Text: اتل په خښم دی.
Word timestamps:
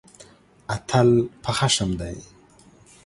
اتل 0.75 1.09
په 1.43 1.49
خښم 1.57 1.91
دی. 2.01 2.15